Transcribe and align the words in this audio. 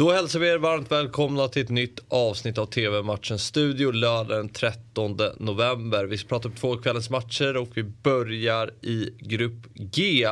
Då 0.00 0.12
hälsar 0.12 0.40
vi 0.40 0.48
er 0.48 0.58
varmt 0.58 0.92
välkomna 0.92 1.48
till 1.48 1.62
ett 1.62 1.68
nytt 1.68 2.00
avsnitt 2.08 2.58
av 2.58 2.66
TV-matchens 2.66 3.44
studio 3.44 3.90
lördag 3.92 4.38
den 4.38 4.48
13 4.48 5.18
november. 5.36 6.04
Vi 6.04 6.18
ska 6.18 6.28
prata 6.28 6.48
om 6.48 6.54
två 6.54 6.76
kvällens 6.76 7.10
matcher 7.10 7.56
och 7.56 7.68
vi 7.74 7.82
börjar 7.82 8.70
i 8.82 9.10
grupp 9.18 9.66
G 9.74 10.28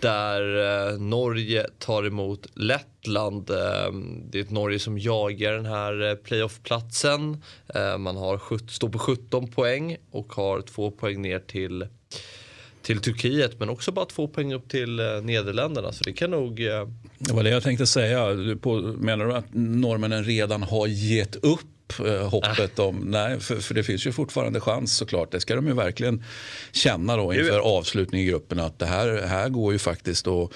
där 0.00 0.56
eh, 0.92 0.98
Norge 0.98 1.66
tar 1.78 2.06
emot 2.06 2.46
Lettland. 2.54 3.50
Ehm, 3.50 4.30
det 4.30 4.38
är 4.38 4.42
ett 4.42 4.50
Norge 4.50 4.78
som 4.78 4.98
jagar 4.98 5.52
den 5.52 5.66
här 5.66 6.10
eh, 6.10 6.14
playoffplatsen. 6.14 7.42
playoff-platsen. 7.66 8.02
Man 8.02 8.16
har, 8.16 8.68
står 8.68 8.88
på 8.88 8.98
17 8.98 9.48
poäng 9.48 9.96
och 10.10 10.32
har 10.32 10.60
två 10.60 10.90
poäng 10.90 11.22
ner 11.22 11.38
till 11.38 11.86
till 12.82 13.00
Turkiet 13.00 13.58
men 13.60 13.68
också 13.68 13.92
bara 13.92 14.06
två 14.06 14.28
poäng 14.28 14.54
upp 14.54 14.68
till 14.68 15.00
eh, 15.00 15.22
Nederländerna. 15.22 15.92
Så 15.92 16.04
det 16.04 16.12
kan 16.12 16.30
nog... 16.30 16.60
Det 17.22 17.32
var 17.32 17.42
det 17.42 17.50
jag 17.50 17.62
tänkte 17.62 17.86
säga. 17.86 18.28
Du 18.28 18.56
på, 18.56 18.74
menar 18.80 19.26
du 19.26 19.34
att 19.34 19.46
norrmännen 19.52 20.24
redan 20.24 20.62
har 20.62 20.86
gett 20.86 21.36
upp 21.36 22.00
eh, 22.06 22.28
hoppet 22.28 22.78
äh. 22.78 22.84
om... 22.84 22.96
Nej, 22.96 23.40
för, 23.40 23.56
för, 23.56 23.74
det 23.74 23.82
finns 23.82 24.06
ju 24.06 24.12
fortfarande 24.12 24.60
chans 24.60 24.96
såklart. 24.96 25.32
Det 25.32 25.40
ska 25.40 25.56
de 25.56 25.66
ju 25.66 25.74
verkligen 25.74 26.24
känna 26.72 27.16
då 27.16 27.34
inför 27.34 27.58
avslutningen 27.58 28.26
i 28.26 28.30
gruppen 28.30 28.60
att 28.60 28.78
det 28.78 28.86
här, 28.86 29.22
här 29.26 29.48
går 29.48 29.72
ju 29.72 29.78
faktiskt 29.78 30.26
att 30.26 30.50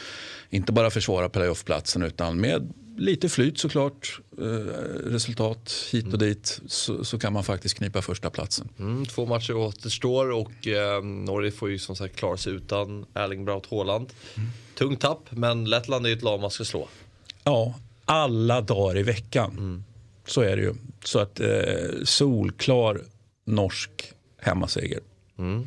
inte 0.51 0.73
bara 0.73 0.91
försvara 0.91 1.29
playoff-platsen 1.29 2.03
utan 2.03 2.41
med 2.41 2.73
lite 2.97 3.29
flyt 3.29 3.59
såklart, 3.59 4.21
eh, 4.39 4.45
resultat 5.05 5.75
hit 5.93 6.07
och 6.07 6.15
mm. 6.15 6.29
dit 6.29 6.61
så, 6.67 7.05
så, 7.05 7.19
kan 7.19 7.33
man 7.33 7.45
faktiskt 7.45 7.75
knipa 7.75 8.03
första 8.03 8.31
platsen. 8.31 8.69
Mm, 8.79 9.07
två 9.07 9.27
matcher 9.27 9.57
återstår 9.57 10.31
och 10.31 10.67
eh, 10.67 11.05
Norge 11.05 11.51
får 11.51 11.71
ju 11.71 11.79
som 11.79 11.97
sagt 11.97 12.17
klara 12.17 12.37
sig 12.37 12.53
utan 12.53 13.07
Erling 13.15 13.45
Braut 13.45 13.67
Haaland. 13.71 14.13
Mm. 14.37 14.51
Tungt 14.75 15.01
tapp 15.01 15.29
men 15.31 15.65
Lettland 15.65 16.07
är 16.07 16.11
ju 16.11 16.17
ett 16.17 16.23
lag 16.23 16.41
man 16.41 16.51
ska 16.51 16.65
slå. 16.65 16.89
Ja, 17.45 17.75
alla 18.05 18.61
dagar 18.61 18.99
i 18.99 19.03
veckan. 19.03 19.51
Mm. 19.51 19.85
Så 20.27 20.41
är 20.41 20.57
det 20.57 20.63
ju. 20.63 20.75
Så 21.05 21.19
att 21.19 21.41
eh, 21.41 21.49
solklar 22.05 23.01
norsk 23.45 23.91
hemmaseger. 24.39 25.01
Mm. 25.39 25.67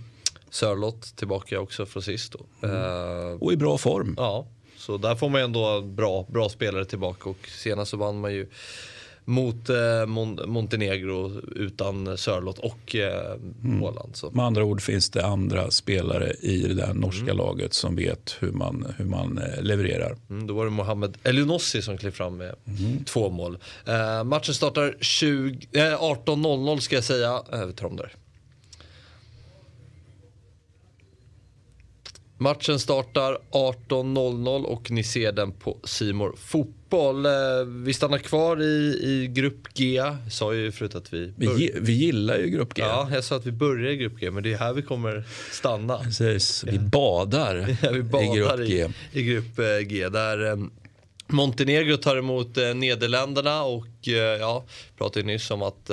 Sörlott 0.49 1.15
tillbaka 1.15 1.59
också 1.59 1.85
från 1.85 2.03
sist. 2.03 2.35
Mm. 2.63 2.75
Uh, 2.75 3.43
och 3.43 3.53
i 3.53 3.57
bra 3.57 3.77
form. 3.77 4.15
Ja, 4.17 4.47
så 4.77 4.97
där 4.97 5.15
får 5.15 5.29
man 5.29 5.41
ändå 5.41 5.81
bra, 5.81 6.25
bra 6.29 6.49
spelare 6.49 6.85
tillbaka 6.85 7.29
och 7.29 7.47
senast 7.47 7.91
så 7.91 7.97
vann 7.97 8.19
man 8.19 8.33
ju 8.33 8.47
mot 9.27 9.69
eh, 9.69 10.05
Mon 10.05 10.39
Montenegro 10.45 11.41
utan 11.55 12.17
Sörlott 12.17 12.59
och 12.59 12.95
eh, 12.95 13.31
mm. 13.63 13.83
Åland. 13.83 14.15
Så. 14.15 14.31
Med 14.31 14.45
andra 14.45 14.63
ord 14.63 14.81
finns 14.81 15.09
det 15.09 15.25
andra 15.25 15.71
spelare 15.71 16.33
i 16.41 16.61
det 16.61 16.73
där 16.73 16.93
norska 16.93 17.23
mm. 17.23 17.37
laget 17.37 17.73
som 17.73 17.95
vet 17.95 18.35
hur 18.39 18.51
man, 18.51 18.93
hur 18.97 19.05
man 19.05 19.37
eh, 19.37 19.61
levererar. 19.61 20.17
Mm, 20.29 20.47
då 20.47 20.53
var 20.53 20.65
det 20.65 20.71
Mohamed 20.71 21.17
Elionossi 21.23 21.81
som 21.81 21.97
klev 21.97 22.11
fram 22.11 22.37
med 22.37 22.55
mm. 22.65 23.03
två 23.03 23.29
mål. 23.29 23.57
Eh, 23.85 24.23
matchen 24.23 24.53
startar 24.53 24.95
18.00 25.01 26.79
ska 26.79 26.95
jag 26.95 27.03
säga. 27.03 27.43
Eh, 27.53 27.65
vi 27.65 27.73
tar 27.73 27.87
om 27.87 27.95
där. 27.95 28.13
Matchen 32.39 32.79
startar 32.79 33.37
18.00 33.51 34.63
och 34.63 34.91
ni 34.91 35.03
ser 35.03 35.31
den 35.31 35.51
på 35.51 35.77
Simor 35.83 36.35
Fotboll. 36.37 37.25
Eh, 37.25 37.31
vi 37.83 37.93
stannar 37.93 38.17
kvar 38.17 38.61
i, 38.61 38.99
i 39.03 39.27
Grupp 39.33 39.73
G. 39.73 39.95
Jag 39.95 40.17
sa 40.31 40.53
ju 40.53 40.71
förut 40.71 40.95
att 40.95 41.13
vi... 41.13 41.33
Vi, 41.37 41.71
vi 41.81 41.93
gillar 41.93 42.37
ju 42.37 42.49
Grupp 42.49 42.73
G. 42.73 42.81
Ja, 42.81 43.09
jag 43.11 43.23
sa 43.23 43.35
att 43.35 43.45
vi 43.45 43.51
börjar 43.51 43.91
i 43.91 43.97
Grupp 43.97 44.19
G, 44.19 44.31
men 44.31 44.43
det 44.43 44.53
är 44.53 44.57
här 44.57 44.73
vi 44.73 44.81
kommer 44.81 45.23
stanna. 45.51 45.97
Precis, 45.97 46.63
vi 46.63 46.79
badar, 46.79 47.77
ja, 47.83 47.91
vi 47.91 48.03
badar 48.03 48.33
i 48.33 48.37
Grupp 48.37 48.67
G. 48.67 48.87
I, 49.11 49.19
i 49.19 49.23
Grupp 49.23 49.59
eh, 49.59 49.79
G 49.79 50.09
där 50.09 50.51
eh, 50.51 50.57
Montenegro 51.27 51.97
tar 51.97 52.17
emot 52.17 52.55
Nederländerna 52.75 53.63
och 53.63 53.87
ja, 54.39 54.65
pratade 54.97 55.25
nyss 55.25 55.51
om 55.51 55.61
att 55.61 55.91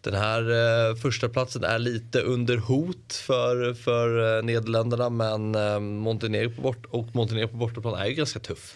den 0.00 0.14
här 0.14 0.42
eh, 0.90 0.96
första 0.96 1.28
platsen 1.28 1.64
är 1.64 1.78
lite 1.78 2.20
under 2.20 2.56
hot 2.56 3.12
för, 3.12 3.74
för 3.74 4.38
eh, 4.38 4.44
Nederländerna 4.44 5.10
men 5.10 5.54
eh, 5.54 5.80
Montenegro 5.80 6.50
på 6.50 6.62
bort, 6.62 6.86
och 6.90 7.08
Montenegro 7.12 7.48
på 7.48 7.56
bortaplan 7.56 7.94
är 7.94 8.06
ju 8.06 8.14
ganska 8.14 8.38
tuff. 8.38 8.74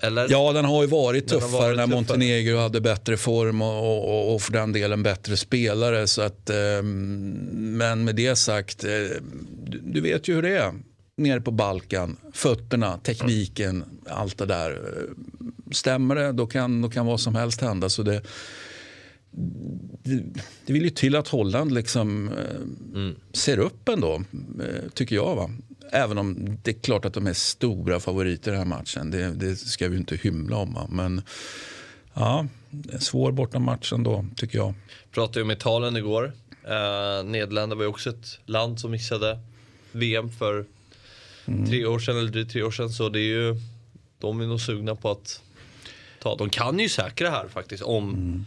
Eller? 0.00 0.26
Ja, 0.30 0.52
den 0.52 0.64
har 0.64 0.82
ju 0.82 0.88
varit 0.88 1.28
tuffare 1.28 1.50
varit 1.50 1.76
när 1.76 1.86
Montenegro 1.86 2.56
hade 2.56 2.80
bättre 2.80 3.16
form 3.16 3.62
och, 3.62 4.08
och, 4.08 4.34
och, 4.34 4.42
för 4.42 4.52
den 4.52 4.72
delen 4.72 5.02
bättre 5.02 5.36
spelare. 5.36 6.06
Så 6.06 6.22
att, 6.22 6.50
eh, 6.50 6.82
men 7.52 8.04
med 8.04 8.14
det 8.14 8.36
sagt, 8.36 8.84
eh, 8.84 8.90
du, 9.64 9.80
du, 9.82 10.00
vet 10.00 10.28
ju 10.28 10.34
hur 10.34 10.42
det 10.42 10.58
är 10.58 10.72
nere 11.16 11.40
på 11.40 11.50
Balkan. 11.50 12.16
Fötterna, 12.32 12.98
tekniken, 12.98 13.70
mm. 13.70 13.88
allt 14.10 14.38
det 14.38 14.46
där. 14.46 14.82
Stämmer 15.72 16.14
det, 16.14 16.32
då 16.32 16.46
kan, 16.46 16.82
då 16.82 16.90
kan 16.90 17.06
vad 17.06 17.20
som 17.20 17.34
helst 17.34 17.60
hända. 17.60 17.88
Så 17.88 18.02
det, 18.02 18.22
det, 19.30 20.22
det 20.66 20.72
vill 20.72 20.84
ju 20.84 20.90
till 20.90 21.16
att 21.16 21.28
Holland 21.28 21.72
liksom 21.72 22.28
eh, 22.28 23.00
mm. 23.00 23.16
ser 23.32 23.58
upp 23.58 23.88
ändå, 23.88 24.22
eh, 24.60 24.90
tycker 24.94 25.16
jag. 25.16 25.36
Va? 25.36 25.50
Även 25.92 26.18
om 26.18 26.58
det 26.62 26.70
är 26.70 26.80
klart 26.80 27.04
att 27.04 27.14
de 27.14 27.26
är 27.26 27.32
stora 27.32 28.00
favoriter 28.00 28.50
i 28.50 28.54
den 28.54 28.58
här 28.58 28.78
matchen. 28.78 29.10
Det, 29.10 29.34
det 29.34 29.56
ska 29.56 29.88
vi 29.88 29.96
inte 29.96 30.16
hymla 30.16 30.56
om. 30.56 30.74
Va? 30.74 30.86
Men 30.90 31.22
ja, 32.14 32.46
en 32.92 33.00
svår 33.00 33.32
bortamatch 33.32 33.92
ändå, 33.92 34.26
tycker 34.36 34.58
jag. 34.58 34.74
Pratade 35.10 35.38
ju 35.38 35.44
om 35.44 35.50
Italien 35.50 35.96
igår. 35.96 36.32
Eh, 36.64 37.24
Nederländerna 37.24 37.74
var 37.74 37.82
ju 37.82 37.88
också 37.88 38.10
ett 38.10 38.38
land 38.46 38.80
som 38.80 38.90
missade 38.90 39.38
VM 39.92 40.30
för 40.30 40.66
mm. 41.46 41.66
tre 41.66 41.86
år 41.86 41.98
sedan, 41.98 42.18
eller 42.18 42.30
drygt 42.30 42.52
tre 42.52 42.62
år 42.62 42.70
sedan. 42.70 42.90
Så 42.90 43.08
det 43.08 43.20
är 43.20 43.28
ju, 43.36 43.56
de 44.18 44.40
är 44.40 44.46
nog 44.46 44.60
sugna 44.60 44.94
på 44.94 45.10
att 45.10 45.42
ta. 46.20 46.36
De 46.36 46.50
kan 46.50 46.78
ju 46.78 46.88
säkra 46.88 47.30
här 47.30 47.48
faktiskt 47.48 47.82
om 47.82 48.14
mm 48.14 48.46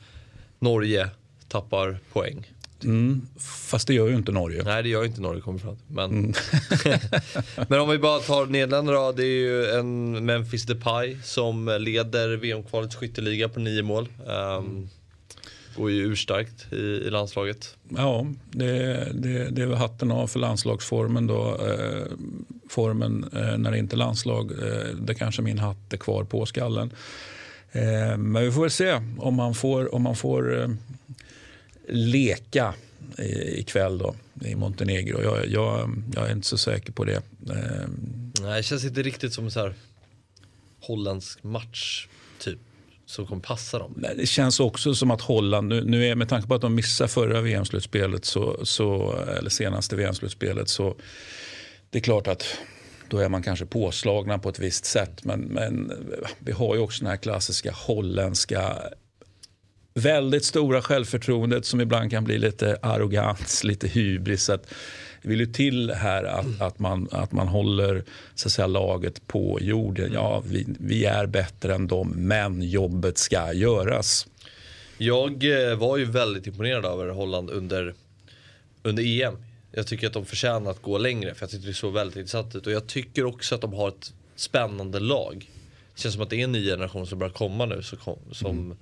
Norge 0.61 1.09
tappar 1.47 1.99
poäng. 2.13 2.51
Mm, 2.83 3.27
fast 3.39 3.87
det 3.87 3.93
gör 3.93 4.07
ju 4.07 4.15
inte 4.15 4.31
Norge. 4.31 4.63
Nej, 4.63 4.83
det 4.83 4.89
gör 4.89 5.05
inte 5.05 5.21
Norge 5.21 5.41
kommer 5.41 5.59
fram 5.59 5.77
Men, 5.87 6.11
mm. 6.11 6.33
men 7.67 7.79
om 7.79 7.89
vi 7.89 7.97
bara 7.97 8.19
tar 8.19 8.45
Nederländerna 8.45 8.99
då. 8.99 9.11
Det 9.11 9.23
är 9.23 9.39
ju 9.39 9.65
en 9.65 10.25
Memphis 10.25 10.63
Depay 10.63 11.17
som 11.23 11.77
leder 11.79 12.37
VM-kvalets 12.37 12.95
skytteliga 12.95 13.49
på 13.49 13.59
nio 13.59 13.83
mål. 13.83 14.07
Um, 14.57 14.89
går 15.75 15.91
ju 15.91 16.03
urstarkt 16.03 16.73
i, 16.73 16.75
i 16.75 17.09
landslaget. 17.09 17.75
Ja, 17.89 18.25
det, 18.51 19.07
det, 19.13 19.49
det 19.49 19.61
är 19.61 19.65
väl 19.65 19.77
hatten 19.77 20.11
av 20.11 20.27
för 20.27 20.39
landslagsformen 20.39 21.27
då. 21.27 21.57
Eh, 21.67 22.05
formen 22.69 23.25
eh, 23.33 23.57
när 23.57 23.71
det 23.71 23.77
inte 23.77 23.95
är 23.95 23.97
landslag, 23.97 24.51
eh, 24.51 24.95
det 25.01 25.13
kanske 25.13 25.41
min 25.41 25.59
hatt 25.59 25.93
är 25.93 25.97
kvar 25.97 26.23
på 26.23 26.45
skallen. 26.45 26.93
Eh, 27.71 28.17
men 28.17 28.43
vi 28.43 28.51
får 28.51 28.61
väl 28.61 28.71
se 28.71 29.01
om 29.17 29.35
man 29.35 29.55
får, 29.55 29.95
om 29.95 30.01
man 30.01 30.15
får 30.15 30.61
eh, 30.61 30.69
leka 31.87 32.73
ikväll 33.57 33.97
då, 33.97 34.15
i 34.45 34.55
Montenegro. 34.55 35.21
Jag, 35.21 35.47
jag, 35.47 36.03
jag, 36.15 36.27
är 36.27 36.31
inte 36.31 36.47
så 36.47 36.57
säker 36.57 36.91
på 36.91 37.05
det. 37.05 37.21
Eh, 37.49 37.87
Nej, 38.41 38.57
det 38.57 38.63
känns 38.63 38.85
inte 38.85 39.01
riktigt 39.01 39.33
som 39.33 39.45
en 39.45 39.51
så 39.51 39.59
här 39.59 39.73
holländsk 40.81 41.43
match 41.43 42.07
typ 42.39 42.59
som 43.05 43.27
kommer 43.27 43.41
passa 43.41 43.79
dem. 43.79 43.93
Nej, 43.97 44.13
det 44.17 44.25
känns 44.25 44.59
också 44.59 44.95
som 44.95 45.11
att 45.11 45.21
Holland, 45.21 45.67
nu, 45.67 45.83
nu 45.83 46.07
är, 46.07 46.15
med 46.15 46.29
tanke 46.29 46.47
på 46.47 46.55
att 46.55 46.61
de 46.61 46.75
missade 46.75 47.07
förra 47.07 47.41
VM-slutspelet, 47.41 48.25
så, 48.25 48.65
så, 48.65 49.15
eller 49.37 49.49
senaste 49.49 49.95
VM-slutspelet, 49.95 50.69
så 50.69 50.95
det 51.89 51.97
är 51.97 52.01
klart 52.01 52.27
att 52.27 52.57
då 53.11 53.17
är 53.17 53.29
man 53.29 53.43
kanske 53.43 53.65
påslagna 53.65 54.39
på 54.39 54.49
ett 54.49 54.59
visst 54.59 54.85
sätt. 54.85 55.23
Men, 55.23 55.39
men 55.39 55.91
vi 56.39 56.51
har 56.51 56.75
ju 56.75 56.81
också 56.81 57.03
den 57.03 57.09
här 57.09 57.17
klassiska 57.17 57.71
holländska 57.71 58.75
väldigt 59.93 60.45
stora 60.45 60.81
självförtroendet 60.81 61.65
som 61.65 61.81
ibland 61.81 62.11
kan 62.11 62.23
bli 62.23 62.37
lite 62.37 62.77
arrogans, 62.81 63.63
lite 63.63 63.87
hybris. 63.87 64.49
Att 64.49 64.73
det 65.21 65.29
vill 65.29 65.39
ju 65.39 65.45
till 65.45 65.91
här 65.91 66.23
att, 66.23 66.61
att, 66.61 66.79
man, 66.79 67.07
att 67.11 67.31
man 67.31 67.47
håller 67.47 68.03
så 68.35 68.47
att 68.47 68.51
säga, 68.51 68.67
laget 68.67 69.27
på 69.27 69.57
jorden. 69.61 70.13
Ja, 70.13 70.43
vi, 70.47 70.65
vi 70.79 71.05
är 71.05 71.25
bättre 71.25 71.75
än 71.75 71.87
dem, 71.87 72.13
men 72.17 72.61
jobbet 72.61 73.17
ska 73.17 73.53
göras. 73.53 74.27
Jag 74.97 75.69
eh, 75.69 75.77
var 75.77 75.97
ju 75.97 76.05
väldigt 76.05 76.47
imponerad 76.47 76.85
över 76.85 77.07
Holland 77.09 77.49
under, 77.49 77.93
under 78.83 79.21
EM 79.21 79.37
jag 79.71 79.87
tycker 79.87 80.07
att 80.07 80.13
de 80.13 80.25
förtjänar 80.25 80.71
att 80.71 80.81
gå 80.81 80.97
längre 80.97 81.33
för 81.33 81.43
jag 81.43 81.49
tycker 81.49 81.67
det 81.67 81.73
såg 81.73 81.93
väldigt 81.93 82.15
intressant 82.15 82.55
ut. 82.55 82.67
Och 82.67 82.73
jag 82.73 82.87
tycker 82.87 83.25
också 83.25 83.55
att 83.55 83.61
de 83.61 83.73
har 83.73 83.87
ett 83.87 84.13
spännande 84.35 84.99
lag. 84.99 85.49
Det 85.95 86.01
känns 86.01 86.13
som 86.13 86.23
att 86.23 86.29
det 86.29 86.35
är 86.35 86.43
en 86.43 86.51
ny 86.51 86.65
generation 86.65 87.07
som 87.07 87.19
börjar 87.19 87.33
komma 87.33 87.65
nu 87.65 87.81
som, 87.81 87.97
som 88.31 88.51
mm. 88.51 88.77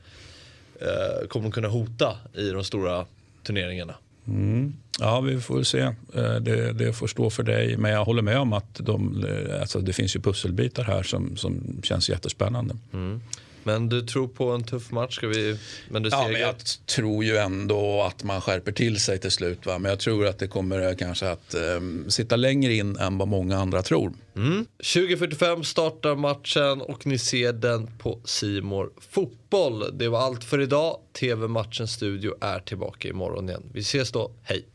eh, 0.82 1.28
kommer 1.28 1.52
kunna 1.52 1.68
hota 1.68 2.18
i 2.34 2.50
de 2.50 2.64
stora 2.64 3.06
turneringarna. 3.44 3.96
Mm. 4.28 4.74
Ja, 5.00 5.22
vi 5.22 5.42
får 5.42 5.64
se. 5.64 5.80
Eh, 5.80 6.36
det, 6.36 6.74
det, 6.74 6.94
får 6.94 7.08
stå 7.08 7.30
för 7.30 7.44
dig. 7.44 7.78
Men 7.78 7.92
jag 7.92 8.06
håller 8.06 8.22
med 8.22 8.40
om 8.40 8.54
att 8.54 8.76
de, 8.76 9.26
eh, 9.26 9.62
alltså 9.62 9.80
det 9.80 9.94
finns 9.94 10.16
ju 10.16 10.20
pusselbitar 10.20 10.84
här 10.84 11.04
som, 11.04 11.38
som 11.38 11.82
känns 11.84 12.10
jättespännande. 12.10 12.76
Mm. 12.94 13.22
Men 13.64 13.90
du 13.90 14.02
tror 14.02 14.28
på 14.28 14.50
en 14.52 14.64
tuff 14.64 14.92
match? 14.92 15.16
Ska 15.16 15.28
vi, 15.28 15.58
men 15.90 16.04
du 16.04 16.10
ja, 16.10 16.28
men 16.32 16.42
jag 16.42 16.56
tror 16.86 17.24
ju 17.24 17.38
ändå 17.38 18.04
att 18.04 18.24
man 18.24 18.42
skärper 18.42 18.72
till 18.72 19.00
sig 19.00 19.20
till 19.20 19.32
slut. 19.32 19.66
Va? 19.66 19.80
Men 19.80 19.90
jag 19.90 20.00
tror 20.00 20.28
att 20.28 20.40
det 20.40 20.48
kommer 20.48 20.90
eh, 20.90 20.96
kanske 20.96 21.30
att 21.30 21.56
um, 21.78 22.06
sitta 22.10 22.36
längre 22.36 22.74
in 22.74 22.98
än 22.98 23.18
vad 23.18 23.28
många 23.28 23.58
andra 23.58 23.82
tror. 23.82 24.14
Mm. 24.36 24.66
20.45 24.80 25.64
startar 25.64 26.16
matchen 26.16 26.82
och 26.82 27.08
ni 27.08 27.18
ser 27.18 27.54
den 27.54 27.88
på 27.98 28.20
Simor 28.26 28.92
Fotboll. 29.10 29.98
Det 29.98 30.10
var 30.10 30.20
allt 30.20 30.44
för 30.44 30.62
idag. 30.62 31.00
TV-matchens 31.20 31.92
studio 31.92 32.36
är 32.42 32.60
tillbaka 32.60 33.08
imorgon 33.08 33.50
igen. 33.50 33.64
Vi 33.74 33.80
ses 33.80 34.12
då. 34.12 34.32
Hej! 34.44 34.66